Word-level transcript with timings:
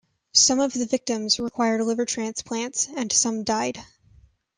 Some 0.33 0.59
of 0.59 0.73
the 0.73 0.87
victims 0.87 1.39
required 1.39 1.81
liver 1.83 2.05
transplants 2.07 2.87
and 2.87 3.13
some 3.13 3.43
died. 3.43 3.83